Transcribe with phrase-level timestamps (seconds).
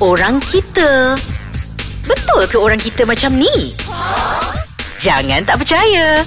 [0.00, 1.16] orang kita.
[2.04, 3.72] Betul ke orang kita macam ni?
[5.00, 6.22] Jangan tak percaya.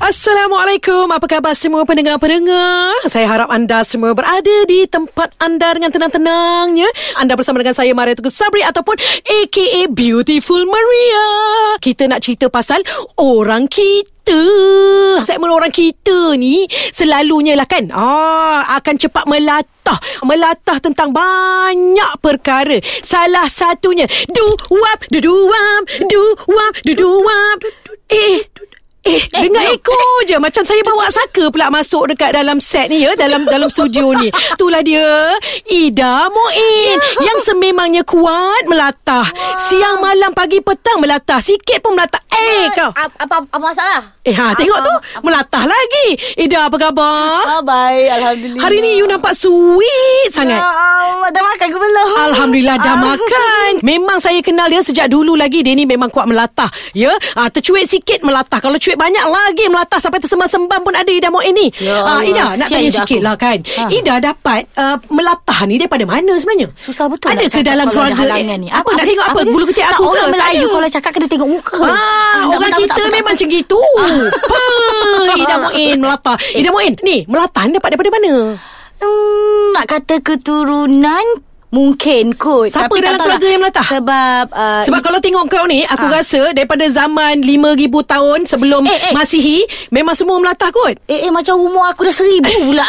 [0.00, 1.12] Assalamualaikum.
[1.12, 3.04] Apa khabar semua pendengar-pendengar?
[3.04, 6.88] Saya harap anda semua berada di tempat anda dengan tenang-tenangnya.
[7.20, 11.28] Anda bersama dengan saya Maria Teguh Sabri ataupun aka Beautiful Maria.
[11.84, 12.80] Kita nak cerita pasal
[13.20, 14.40] orang kita.
[15.20, 16.64] Segmen orang kita ni
[16.96, 20.00] selalunya lah kan ah, akan cepat melatah.
[20.24, 22.80] Melatah tentang banyak perkara.
[23.04, 27.60] Salah satunya du wap du du wap du wap du du wap.
[28.10, 28.49] Eh,
[29.00, 29.76] Eh, eh dengar no.
[29.80, 30.36] eko je.
[30.36, 34.28] Macam saya bawa saka pula Masuk dekat dalam set ni ya Dalam dalam studio ni.
[34.28, 35.36] Itulah dia.
[35.72, 37.32] Ida Mu'in ya.
[37.32, 39.24] Yang sememangnya kuat Melatah.
[39.24, 39.60] Wow.
[39.72, 41.40] Siang malam pagi petang Melatah.
[41.40, 42.20] Sikit pun melatah.
[42.30, 42.92] Eh kau.
[42.92, 44.00] Apa, apa, apa masalah?
[44.20, 44.94] Eh ha, tengok apa, tu.
[44.96, 46.08] apa, Melatah lagi.
[46.36, 47.44] Ida apa khabar?
[47.48, 48.62] Ah, baik Alhamdulillah.
[48.64, 50.60] Hari ni you nampak sweet sangat.
[50.60, 52.08] Ya Allah Dah makan ke belum?
[52.32, 53.00] Alhamdulillah dah ah.
[53.12, 53.70] makan.
[53.80, 55.64] Memang saya kenal dia Sejak dulu lagi.
[55.64, 57.12] Dia ni memang kuat melatah Ya.
[57.36, 58.58] Ha, Tercuit sikit melatah.
[58.58, 62.56] Kalau cuit banyak lagi Melatah sampai tersembam-sembam pun ada Ida Mu'in ni ya ha, Ida
[62.56, 63.26] nak tanya Ida sikit aku.
[63.26, 63.82] lah kan ha.
[63.90, 66.68] Ida dapat uh, Melatah ni daripada mana sebenarnya?
[66.78, 68.68] Susah betul Ada ke dalam keluarga ni?
[68.72, 69.40] Apa, apa nak tengok apa?
[69.46, 70.10] Bulu ketiak aku ke?
[70.16, 71.94] Orang Melayu kalau cakap kena tengok muka ha,
[72.48, 73.80] Orang kita memang macam gitu
[75.36, 78.32] Ida Mu'in Melata Ida Mu'in Ni Melata ni dapat daripada mana
[79.02, 83.52] hmm, Nak kata keturunan Mungkin kot Siapa Tapi dalam keluarga lah.
[83.54, 83.82] yang melata?
[83.86, 86.10] Sebab uh, Sebab kalau tengok kau ni Aku uh.
[86.10, 89.14] rasa Daripada zaman 5,000 tahun Sebelum eh, eh.
[89.14, 89.62] Masihi
[89.94, 92.86] Memang semua melata kot Eh eh macam umur aku dah seribu pula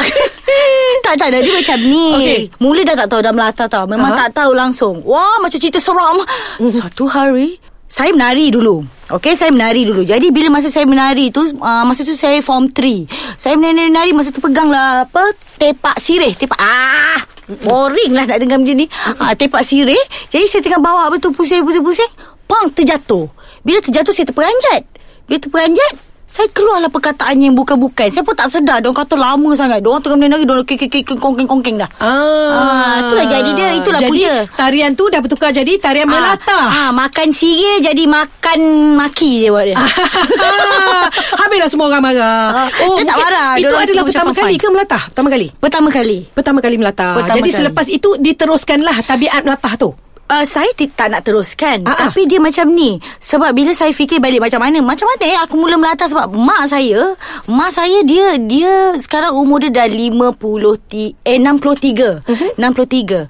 [1.06, 2.42] Tak tak Dia macam ni okay.
[2.58, 4.22] Mula dah tak tahu dah melata tau Memang uh-huh.
[4.26, 6.74] tak tahu langsung Wah macam cerita seram uh-huh.
[6.74, 10.08] Satu hari Saya menari dulu Okay, saya menari dulu.
[10.08, 13.03] Jadi, bila masa saya menari tu, uh, masa tu saya form 3.
[13.36, 16.31] Saya menari-nari, masa tu pegang lah, apa, tepak sirih.
[16.31, 17.19] Tepak, ah,
[17.67, 18.88] boring lah nak dengar macam ni.
[19.19, 20.00] Uh, tepak sirih.
[20.31, 22.08] Jadi, saya tengah bawa betul pusing-pusing-pusing.
[22.47, 23.28] Pang, terjatuh.
[23.67, 24.88] Bila terjatuh, saya terperanjat.
[25.28, 25.94] Bila terperanjat,
[26.31, 28.08] saya keluarlah perkataan yang bukan-bukan.
[28.08, 28.80] Saya pun tak sedar.
[28.80, 29.84] Diorang kata lama sangat.
[29.84, 30.47] Diorang tengah menari.
[30.47, 31.92] Diorang kengkeng-kengkeng dah.
[32.00, 33.03] Ah.
[33.03, 33.69] Itulah jadi dia.
[33.75, 34.34] Itulah jadi, puja.
[34.56, 36.12] tarian tu dah bertukar jadi tarian ah.
[36.16, 36.59] melata.
[36.72, 38.59] Ah, makan sirih jadi makan
[38.96, 39.75] maki je buat dia.
[41.44, 42.72] Habislah semua orang marah.
[42.80, 43.50] Oh, dia tak marah.
[43.59, 45.00] Itu adalah pertama kali ke melata?
[45.12, 45.48] Pertama kali?
[45.59, 46.19] Pertama kali.
[46.31, 47.08] Pertama kali melata.
[47.19, 47.59] Pertama jadi kali.
[47.59, 49.92] selepas itu diteruskanlah tabiat melata tu.
[50.31, 52.08] Uh, saya t- tak nak teruskan uh-uh.
[52.08, 55.59] Tapi dia macam ni Sebab bila saya fikir balik macam mana Macam mana eh Aku
[55.59, 57.19] mula melata sebab Mak saya
[57.52, 60.40] Mak saya dia Dia sekarang umur dia dah 50
[60.88, 62.52] ti, Eh 63 uh-huh.
[62.56, 63.28] 63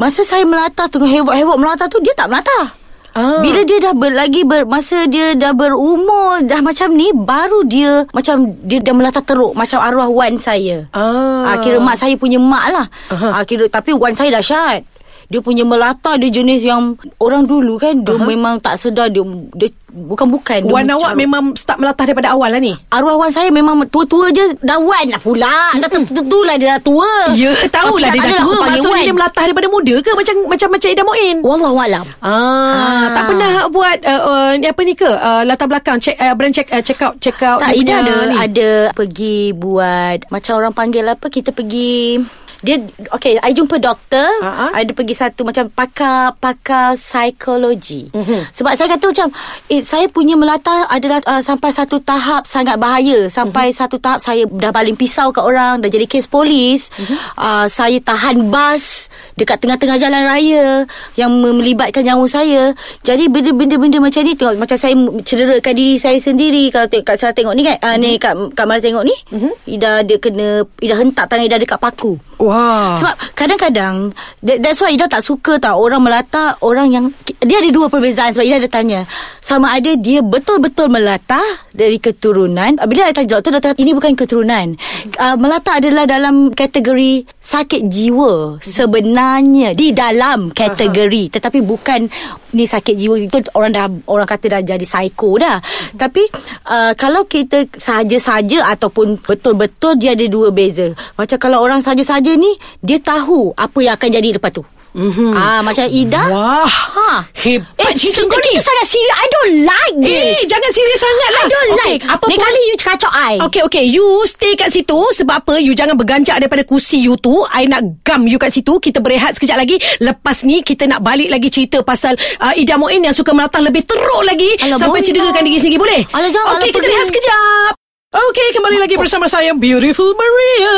[0.00, 2.80] Masa saya melata tu Hewok-hewok melata tu Dia tak melata
[3.12, 3.44] Ah.
[3.44, 8.08] Bila dia dah ber, lagi ber, Masa dia dah berumur Dah macam ni Baru dia
[8.08, 11.44] Macam Dia dah melata teruk Macam arwah wan saya ah.
[11.44, 13.36] Ah, Kira mak saya punya mak lah uh-huh.
[13.36, 14.88] ah, kira, Tapi wan saya dahsyat
[15.32, 18.28] dia punya melata dia jenis yang orang dulu kan dia uh-huh.
[18.28, 19.24] memang tak sedar dia,
[19.56, 22.76] dia bukan-bukan wan awak memang start melatah daripada awal lah ni?
[22.92, 25.52] Arwah wan saya memang tua-tua je dah wan lah pula.
[25.76, 27.32] Dah tentu lah dia dah tua.
[27.32, 28.60] Ya tahulah dia dah tua.
[28.68, 30.10] maksudnya dia melatah daripada muda ke?
[30.12, 34.94] Macam macam macam Ida Muin wallahualam ah, ah tak pernah buat uh, uh, apa ni
[34.96, 35.08] ke?
[35.08, 38.16] Uh, latar belakang check uh, brand check uh, check out check out tak Ida ada
[38.28, 38.36] ni.
[38.36, 42.20] ada pergi buat macam orang panggil apa kita pergi
[42.62, 42.78] dia
[43.10, 44.70] okay I jumpa doktor uh-huh.
[44.70, 48.46] I ada pergi satu macam pakar pakar psikologi uh-huh.
[48.54, 49.28] sebab saya kata macam
[49.66, 53.78] eh, saya punya melata adalah uh, sampai satu tahap sangat bahaya sampai uh-huh.
[53.82, 57.18] satu tahap saya dah baling pisau kat orang dah jadi kes polis uh-huh.
[57.34, 60.86] uh, saya tahan bas dekat tengah-tengah jalan raya
[61.18, 64.94] yang melibatkan nyawa saya jadi benda-benda macam ni tengok macam saya
[65.26, 67.96] cederakan diri saya sendiri kalau tengok kat saya tengok ni kan uh, uh-huh.
[67.98, 69.50] ni kat kat mana tengok ni uh-huh.
[69.66, 72.51] Ida dia kena Ida hentak tangan Ida dekat paku Wah.
[72.52, 77.04] Sebab kadang-kadang that's why Ida tak suka tau orang melata orang yang
[77.40, 79.00] dia ada dua perbezaan sebab Ida ada tanya
[79.40, 81.40] sama ada dia betul-betul melata
[81.72, 82.76] dari keturunan.
[82.84, 84.76] Bila ada tanya doktor doktor ini bukan keturunan.
[85.16, 91.34] Uh, melata adalah dalam kategori sakit jiwa sebenarnya di dalam kategori uh-huh.
[91.38, 92.06] tetapi bukan
[92.52, 95.58] ni sakit jiwa itu orang dah orang kata dah jadi psycho dah.
[95.58, 95.96] Uh-huh.
[95.96, 96.22] Tapi
[96.68, 100.92] uh, kalau kita saja-saja ataupun betul-betul dia ada dua beza.
[101.14, 104.66] Macam kalau orang saja-saja dia ni dia tahu apa yang akan jadi lepas tu.
[104.92, 105.32] Mm-hmm.
[105.32, 106.22] Ah macam Ida.
[106.28, 106.68] Wah.
[106.68, 107.24] Ha.
[107.32, 108.60] Hebat eh, cerita kau ni.
[108.60, 109.16] sangat serius.
[109.16, 110.36] I don't like this.
[110.36, 111.42] Eh, jangan serius sangat lah.
[111.42, 111.80] I don't okay.
[111.96, 112.02] like.
[112.04, 113.34] Apa Ni kali you kacau I.
[113.48, 113.84] Okay, okay.
[113.88, 115.00] You stay kat situ.
[115.16, 115.56] Sebab apa?
[115.56, 117.32] You jangan berganjak daripada kursi you tu.
[117.48, 118.76] I nak gam you kat situ.
[118.76, 119.80] Kita berehat sekejap lagi.
[120.04, 122.12] Lepas ni, kita nak balik lagi cerita pasal
[122.44, 124.60] uh, Ida Mu'in yang suka melatah lebih teruk lagi.
[124.60, 125.80] Alah, sampai cederakan diri sendiri.
[125.80, 126.04] Boleh?
[126.12, 126.60] Alah, jangan.
[126.60, 127.72] Okay, kita rehat sekejap.
[128.12, 130.76] Okey, kembali lagi bersama saya Beautiful Maria.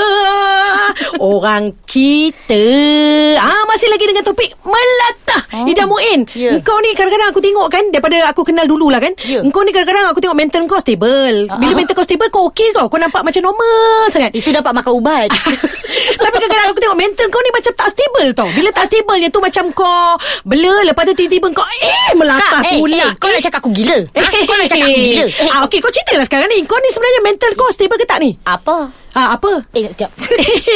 [1.21, 2.65] Orang kita.
[3.39, 4.57] Ah masih lagi dengan topik
[5.35, 5.61] melatah.
[5.61, 5.71] Oh.
[5.71, 6.21] Ida Muin.
[6.35, 6.51] Ya.
[6.55, 9.13] Engkau ni kadang-kadang aku tengok kan daripada aku kenal dulu lah kan.
[9.27, 9.43] Ya.
[9.43, 11.51] Engkau ni kadang-kadang aku tengok mental kau stable.
[11.51, 11.59] Ah.
[11.59, 12.87] Bila mental kau stable kau okey kau.
[12.87, 14.31] Kau nampak macam normal sangat.
[14.35, 15.29] Itu dapat makan ubat.
[16.25, 18.49] Tapi kadang-kadang aku tengok mental kau ni macam tak stable tau.
[18.55, 22.79] Bila tak stable tu macam kau blur lepas tu tiba-tiba kau eh melatah Kak, eh,
[22.79, 22.99] pula.
[22.99, 23.99] eh, kau nak cakap aku gila?
[24.15, 24.23] Ha?
[24.47, 25.25] Kau nak cakap aku gila?
[25.27, 26.63] Eh, ah, okey, kau ceritalah sekarang ni.
[26.67, 28.37] Kau ni sebenarnya mental kau stable ke tak ni?
[28.45, 29.05] apa?
[29.15, 29.63] Ha, apa?
[29.79, 30.11] Eh, sekejap.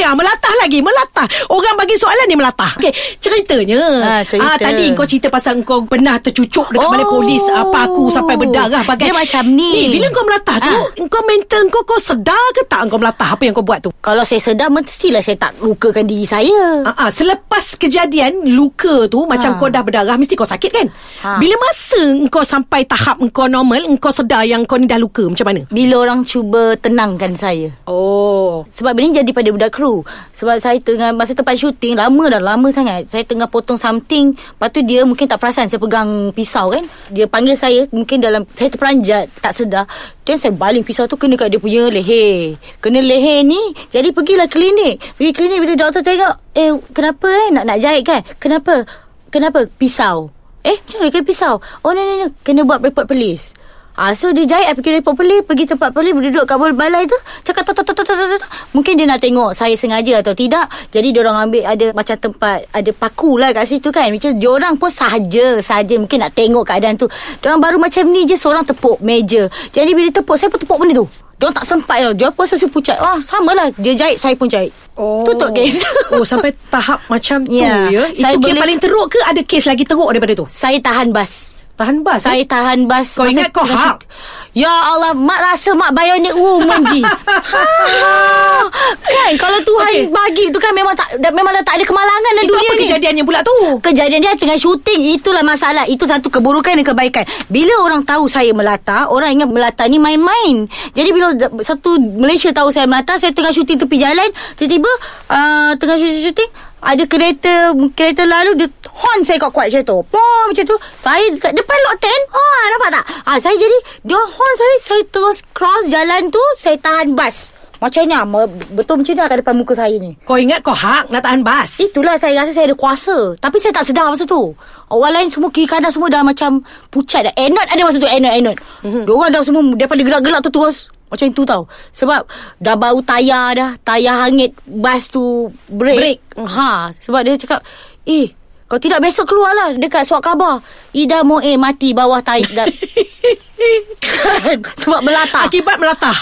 [0.06, 1.26] ha, melatah lagi, melatah.
[1.50, 2.70] Orang bagi soalan ni melatah.
[2.78, 3.82] Okey, ceritanya.
[3.98, 4.47] Ha, cerita.
[4.48, 6.88] Ah, tadi kau cerita pasal kau pernah tercucuk dekat Oh.
[6.88, 9.04] balai polis apa aku sampai berdarah bagai.
[9.04, 9.72] Dia macam ni.
[9.74, 11.04] Eh, bila kau melatah tu, Ha.
[11.04, 13.92] kau mental kau kau sedar ke tak kau melatah apa yang kau buat tu?
[13.98, 16.80] Kalau saya sedar, mestilah saya tak lukakan diri saya.
[16.82, 19.58] Ah, ah, selepas kejadian luka tu macam Ha.
[19.58, 20.86] kau dah berdarah mesti kau sakit kan?
[21.20, 21.36] Ha.
[21.36, 25.44] Bila masa kau sampai tahap kau normal, kau sedar yang kau ni dah luka macam
[25.44, 25.60] mana?
[25.68, 27.68] Bila orang cuba tenangkan saya.
[27.84, 28.64] Oh.
[28.70, 32.70] Sebab ini jadi pada budak kru Sebab saya tengah Masa tempat syuting Lama dah Lama
[32.70, 36.84] sangat Saya tengah potong something Lepas tu dia mungkin tak perasan Saya pegang pisau kan.
[37.10, 39.84] Dia panggil saya Mungkin dalam Saya terperanjat Tak sedar.
[40.22, 42.56] Dan saya baling pisau tu Kena kat dia punya leher.
[42.78, 45.02] Kena leher ni Jadi pergilah klinik.
[45.18, 48.20] Pergi klinik Bila doktor tengok Eh kenapa eh Nak nak jahit kan?
[48.38, 48.86] Kenapa?
[49.28, 49.68] Kenapa?
[49.68, 50.32] Pisau.
[50.64, 51.54] Eh macam mana kena pisau?
[51.86, 53.57] Oh no no no Kena buat report polis
[53.98, 57.18] Ah, so dia jahit I pergi report polis Pergi tempat polis Duduk kat balai tu
[57.42, 58.40] Cakap tok tok tok tok.
[58.70, 62.70] Mungkin dia nak tengok Saya sengaja atau tidak Jadi dia orang ambil Ada macam tempat
[62.70, 66.62] Ada paku lah kat situ kan Macam dia orang pun sahaja Sahaja mungkin nak tengok
[66.62, 67.10] keadaan tu
[67.42, 70.78] Dia orang baru macam ni je Seorang tepuk meja Jadi bila tepuk Saya pun tepuk
[70.78, 71.08] benda tu
[71.38, 74.34] dia orang tak sempat tau Dia pun saya pucat Wah sama lah Dia jahit Saya
[74.34, 75.22] pun jahit Oh.
[75.22, 77.86] Tutup kes Oh sampai tahap macam tu Ya.
[77.86, 78.10] ya.
[78.12, 80.46] Saya Itu boleh- paling teruk ke ada kes lagi teruk daripada tu?
[80.46, 82.18] Saya tahan bas Tahan bas.
[82.18, 82.48] Saya eh?
[82.50, 84.02] tahan bas Kau ingat kau hak?
[84.50, 88.66] Ya Allah Mak rasa mak bionic woman Ji ha,
[89.06, 90.10] Kan Kalau Tuhan Okey.
[90.10, 92.74] bagi tu kan Memang tak dah, Memang dah tak ada kemalangan dalam Itu dunia apa
[92.74, 93.54] ni kejadiannya pula tu?
[93.78, 98.50] Kejadian dia tengah syuting Itulah masalah Itu satu keburukan dan kebaikan Bila orang tahu saya
[98.50, 100.66] melata Orang ingat melata ni main-main
[100.98, 101.30] Jadi bila
[101.62, 104.26] satu Malaysia tahu saya melata Saya tengah syuting tepi jalan
[104.58, 104.90] Tiba-tiba
[105.30, 109.98] uh, Tengah syuting-syuting ada kereta Kereta lalu Dia horn saya kuat-kuat macam tu.
[110.14, 110.76] Pom macam tu.
[110.94, 112.44] Saya dekat depan lot 10 ha,
[112.74, 113.04] Nampak tak?
[113.26, 117.50] Ha, Saya jadi Dia horn saya Saya terus cross jalan tu Saya tahan bas.
[117.78, 118.26] Macam ni ah,
[118.74, 120.18] Betul macam ni kat depan muka saya ni?
[120.26, 121.78] Kau ingat kau hak nak tahan bas?
[121.78, 123.38] Itulah saya rasa saya ada kuasa.
[123.38, 124.50] Tapi saya tak sedar masa tu.
[124.90, 126.58] Orang lain semua kiri kanan semua dah macam
[126.90, 127.34] pucat dah.
[127.38, 128.56] Enot ada masa tu Enot Enot.
[128.82, 129.04] Mm-hmm.
[129.06, 131.64] Diorang dah semua Daripada gelak-gelak tu terus Macam itu tau.
[131.92, 132.28] Sebab
[132.60, 133.70] Dah bau tayar dah.
[133.82, 136.20] Tayar hangit Bas tu Break, Break.
[136.36, 137.60] Ha Sebab dia cakap
[138.06, 138.32] Eh
[138.68, 140.60] Kau tidak besok keluar lah Dekat surat khabar.
[140.92, 142.20] Ida Moe mati bawah
[144.30, 146.12] tayar Sebab melata Akibat melatah.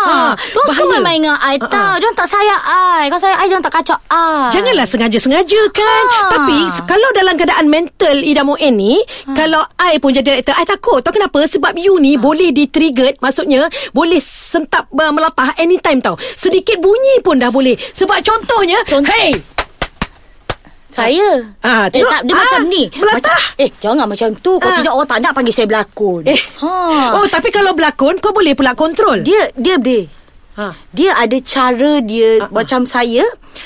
[0.00, 0.92] Ha, Diorang suka bahaya.
[0.96, 1.54] main-main dengan I.
[1.54, 1.96] Ha, tau ha.
[1.96, 2.62] Diorang tak sayang
[2.96, 3.02] I.
[3.06, 4.48] Kalau sayang I Diorang tak kacau I.
[4.50, 6.04] Janganlah sengaja-sengaja kan?
[6.06, 6.30] Ah.
[6.32, 8.96] Tapi Kalau dalam keadaan mental Ida Mu'in ni
[9.30, 11.00] Kalau I pun jadi director I takut.
[11.00, 11.44] Tahu kenapa?
[11.44, 16.16] Sebab you ni Boleh di-trigger Maksudnya Boleh sentap uh, melatah Anytime tau.
[16.32, 17.76] Sedikit bunyi pun dah boleh.
[17.92, 19.36] Sebab contohnya Contoh- Hey
[21.00, 21.28] Saya?
[21.60, 24.52] Ah, Eh tak Dia Ah, macam ni macam, Eh jangan macam tu.
[24.56, 24.78] Kalau Ah.
[24.78, 26.22] tidak orang tak nak Panggil saya berlakon.
[26.26, 26.72] Eh ha.
[27.16, 29.20] Oh tapi kalau berlakon Kau boleh pula kontrol?
[29.20, 30.04] Dia Dia dia.
[30.50, 30.76] Ha.
[30.92, 32.50] dia ada cara dia ah.
[32.52, 33.22] macam saya.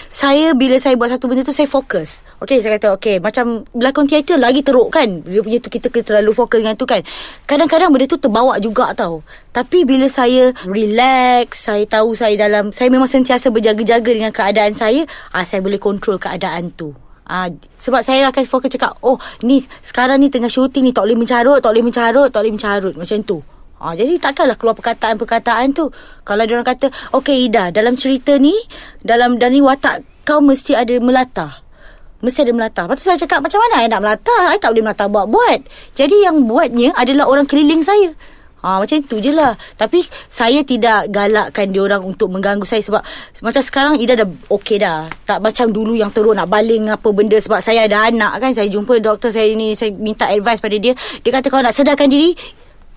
[0.06, 2.22] Saya bila saya buat satu benda tu saya fokus.
[2.38, 5.24] Okey saya kata okey macam berlakon teater lagi teruk kan?
[5.24, 7.02] Dia punya tu kita terlalu fokus dengan tu kan?
[7.44, 9.26] Kadang-kadang benda tu terbawa juga tau.
[9.50, 15.02] Tapi bila saya relax saya tahu saya dalam saya memang sentiasa berjaga-jaga dengan keadaan saya
[15.32, 17.48] ah saya boleh kontrol keadaan tu Ah,
[17.80, 21.56] sebab saya akan fokus cakap Oh ni sekarang ni tengah syuting ni Tak boleh mencarut
[21.56, 23.40] Tak boleh mencarut Tak boleh mencarut Macam tu
[23.84, 25.92] Ah, jadi takkanlah keluar perkataan-perkataan tu.
[26.24, 28.56] Kalau dia orang kata, "Okey Ida, dalam cerita ni,
[29.04, 31.60] dalam dan ni watak kau mesti ada melata."
[32.24, 32.88] Mesti ada melata.
[32.88, 34.36] Lepas tu saya cakap, "Macam mana I nak melata?
[34.48, 38.16] I tak boleh melata buat-buat." Jadi yang buatnya adalah orang keliling saya.
[38.64, 39.52] Ha, macam tu je lah.
[39.76, 40.00] Tapi
[40.32, 43.04] saya tidak galakkan dia orang untuk mengganggu saya sebab
[43.44, 45.12] macam sekarang Ida dah okey dah.
[45.28, 48.56] Tak macam dulu yang teruk nak baling apa benda sebab saya ada anak kan.
[48.56, 50.96] Saya jumpa doktor saya ni, saya minta advice pada dia.
[51.20, 52.32] Dia kata kalau nak sedarkan diri,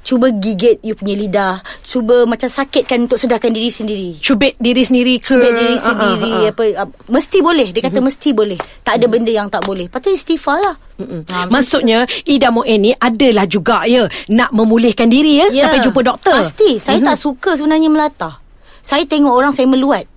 [0.02, 1.56] cuba gigit you punya lidah.
[1.82, 4.10] Cuba macam sakitkan untuk sedarkan diri sendiri.
[4.18, 6.52] Cubit diri sendiri Cubit diri Ah, sendiri ah, ah, ah.
[6.52, 7.68] apa uh, mesti boleh.
[7.70, 8.56] Dia kata mesti boleh.
[8.82, 9.92] Tak ada benda yang tak boleh.
[9.92, 10.76] Tu istighfar lah.
[10.98, 11.28] Mm-mm.
[11.28, 16.34] Ha, Maksudnya Ida Mu'in ni adalah juga ya Nak memulihkan diri ya, Sampai jumpa doktor
[16.34, 16.82] Pasti.
[16.82, 17.06] Saya Mhm.
[17.06, 18.42] tak suka sebenarnya melatah.
[18.82, 20.10] Saya tengok orang saya meluat.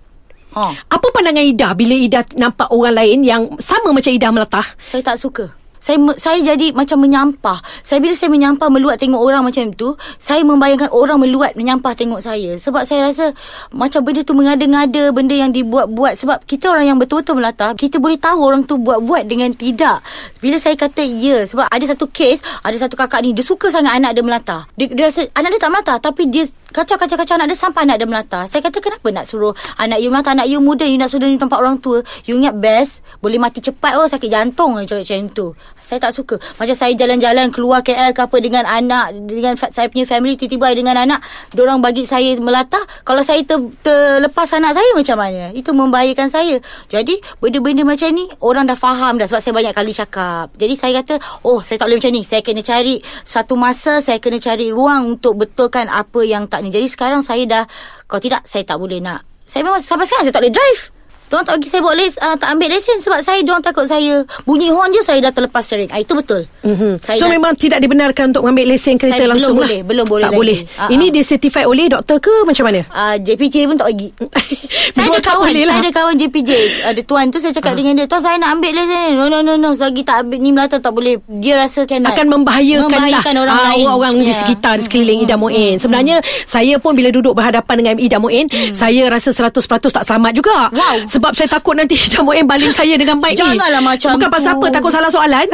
[0.56, 0.72] Ha.
[0.72, 5.20] Apa pandangan Ida Bila Ida nampak orang lain Yang sama macam Ida melatah Saya tak
[5.20, 5.52] suka.
[5.80, 7.64] Saya saya jadi macam menyampah.
[7.80, 12.20] Saya bila saya menyampah meluat tengok orang macam tu, saya membayangkan orang meluat menyampah tengok
[12.20, 12.60] saya.
[12.60, 13.32] Sebab saya rasa
[13.72, 18.20] macam benda tu mengada-ngada, benda yang dibuat-buat sebab kita orang yang betul-betul melata, kita boleh
[18.20, 20.04] tahu orang tu buat-buat dengan tidak.
[20.44, 23.96] Bila saya kata ya, sebab ada satu kes, ada satu kakak ni dia suka sangat
[23.96, 24.68] anak dia melata.
[24.76, 28.06] Dia, dia rasa anak dia tak melata tapi dia kacau-kacau-kacau anak dia sampai anak dia
[28.06, 28.40] melata.
[28.46, 31.40] Saya kata kenapa nak suruh anak you melata, anak you muda, you nak suruh you
[31.40, 32.04] tempat orang tua.
[32.28, 35.00] You ingat best, boleh mati cepat oh sakit jantung macam
[35.32, 35.56] tu.
[35.80, 36.36] Saya tak suka.
[36.58, 40.96] Macam saya jalan-jalan keluar KL ke apa dengan anak, dengan saya punya family tiba-tiba dengan
[40.98, 41.20] anak,
[41.56, 45.50] orang bagi saya melata, kalau saya ter, terlepas anak saya macam mana?
[45.56, 46.56] Itu membahayakan saya.
[46.86, 50.52] Jadi benda-benda macam ni orang dah faham dah sebab saya banyak kali cakap.
[50.56, 51.14] Jadi saya kata,
[51.46, 52.22] oh saya tak boleh macam ni.
[52.22, 56.70] Saya kena cari satu masa, saya kena cari ruang untuk betulkan apa yang tak ni.
[56.70, 57.64] Jadi sekarang saya dah,
[58.06, 59.26] kalau tidak saya tak boleh nak.
[59.50, 60.99] Saya memang sampai sekarang saya tak boleh drive.
[61.30, 64.14] Diorang tak bagi saya buat les, uh, tak ambil lesen sebab saya diorang takut saya
[64.42, 65.86] bunyi horn je saya dah terlepas steering.
[65.88, 66.42] Ah itu betul.
[66.60, 66.92] Mm-hmm.
[66.98, 69.62] Saya So dah, memang tidak dibenarkan untuk mengambil lesen kereta Saya belum langsung lah.
[69.62, 70.40] boleh, belum boleh Tak lagi.
[70.40, 70.58] boleh.
[70.74, 71.10] Ah, Ini ah.
[71.12, 72.80] disertify oleh doktor ke macam mana?
[72.84, 74.08] uh, JPJ pun tak bagi.
[74.94, 75.72] saya ada kawan, boleh lah.
[75.72, 76.50] saya ada kawan JPJ.
[76.82, 79.38] Ada tuan tu saya cakap dengan dia, "Tuan saya nak ambil lesen." ni." No no
[79.38, 81.14] no no, selagi tak ambil ni melata tak boleh.
[81.30, 83.84] Dia rasa kan akan membahayakan, membahayakan lah orang ah, lain.
[83.86, 84.36] orang-orang di Ya.
[84.36, 85.78] sekitar di sekeliling Ida Muin.
[85.78, 89.54] Sebenarnya saya pun bila duduk berhadapan dengan Ida Muin, saya rasa 100%
[89.88, 90.58] tak selamat juga.
[90.70, 91.06] Wow.
[91.20, 93.44] Sebab saya takut nanti Ida Muin baling saya dengan mic ni.
[93.44, 94.64] Janganlah macam Bukan pasal tu.
[94.64, 95.44] apa, takut salah soalan.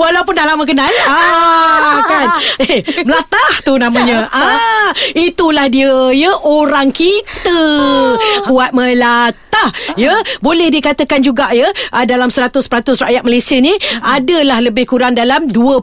[0.00, 0.88] Walaupun dah lama kenal.
[1.04, 2.26] Ah, kan.
[2.62, 4.24] Eh, melatah tu namanya.
[4.30, 7.60] Ah, itulah dia ya orang kita.
[8.48, 10.14] Buat melatah ya.
[10.40, 12.64] Boleh dikatakan juga ya ah, dalam 100%
[13.02, 15.82] rakyat Malaysia ni adalah lebih kurang dalam 20%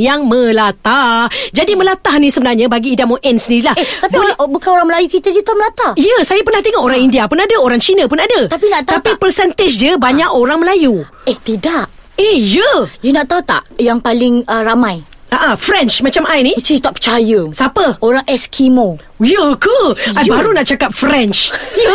[0.00, 1.30] yang melatah.
[1.54, 3.76] Jadi melatah ni sebenarnya bagi Ida Muin sendirilah.
[3.76, 5.92] Eh, tapi orang, oh, bukan orang Melayu kita je tu melata.
[6.00, 8.46] Ya, saya pernah tengok orang India pun ada, orang Cina pun ada.
[8.46, 9.18] Tapi nak tahu Tapi tak?
[9.20, 11.04] percentage dia banyak orang Melayu.
[11.26, 11.90] Eh, tidak.
[12.20, 12.84] Eh, ya.
[13.00, 15.09] You nak tahu tak yang paling uh, ramai?
[15.30, 16.54] Ah, ah, French macam I ni.
[16.56, 17.46] Cik tak percaya.
[17.50, 17.98] Siapa?
[17.98, 18.98] Orang Eskimo.
[19.20, 19.78] Ya ke?
[20.16, 20.32] I Ya.
[20.32, 21.52] baru nak cakap French.
[21.76, 21.92] Ya.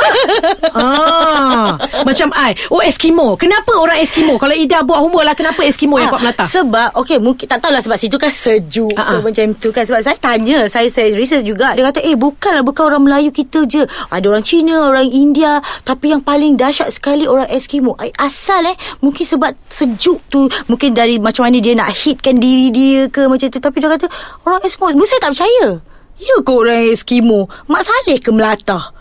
[0.71, 2.53] ah, macam I.
[2.69, 3.35] Oh, Eskimo.
[3.35, 4.37] Kenapa orang Eskimo?
[4.37, 6.45] Kalau Ida buat homework lah, kenapa Eskimo yang Ah, kuat melata?
[6.47, 9.21] Sebab Okay mungkin Tak tahulah sebab situ kan sejuk Ah, ke ah.
[9.21, 12.83] Macam tu kan Sebab saya tanya Saya saya research juga Dia kata eh bukanlah Bukan
[12.85, 17.49] orang Melayu kita je Ada orang Cina Orang India Tapi yang paling dahsyat sekali Orang
[17.49, 22.37] Eskimo Eh, Asal eh Mungkin sebab sejuk tu Mungkin dari macam mana dia nak hitkan
[22.37, 24.07] diri dia ke Macam tu Tapi dia kata
[24.41, 25.67] Orang Eskimo Bu saya tak percaya
[26.15, 28.91] Ya ke orang Eskimo Mak Saleh ke Melata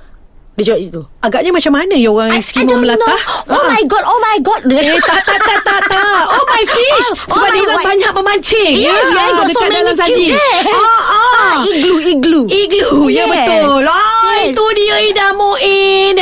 [0.55, 3.03] Dia jawab itu Agaknya macam mana ya orang Eskimo melata?
[3.03, 3.19] know.
[3.51, 6.23] Oh my god Oh my god Eh, tak, tak, tak, tak, tak.
[6.27, 7.09] Oh, my fish.
[7.09, 8.73] Oh, oh Sebab my dia orang banyak memancing.
[8.77, 10.27] Yes, Ya, I got so dekat many dalam cute saji.
[10.31, 10.63] there.
[10.67, 11.33] Ah, ah.
[11.35, 12.41] Ah, iglu, iglu.
[12.47, 13.31] Iglu, ya Yes.
[13.31, 13.83] betul.
[13.85, 14.01] Ah,
[14.35, 14.51] Yes.
[14.51, 15.24] itu dia Ida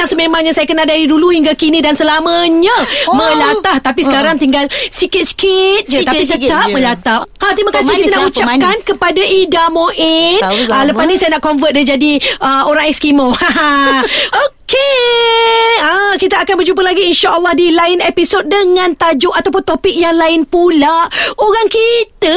[0.02, 3.14] yang sememangnya saya kenal dari dulu hingga kini dan selamanya Oh.
[3.14, 3.78] melatah.
[3.78, 6.02] Tapi sekarang tinggal sikit-sikit je.
[6.02, 6.74] Tapi Sikit-sikit tetap je.
[6.74, 7.20] melatah.
[7.38, 8.82] Ha, terima kasih Pemanis kita nak lah, ucapkan pemanis.
[8.84, 10.38] kepada Ida Muin.
[10.38, 10.74] Sama-sama.
[10.74, 13.30] Ah, lepas ni saya nak convert dia jadi uh, orang Eskimo.
[14.42, 15.78] Okey.
[15.80, 20.42] Ah, kita akan berjumpa lagi insya-Allah di lain episod dengan tajuk ataupun topik yang lain
[20.44, 21.06] pula.
[21.36, 22.36] Orang kita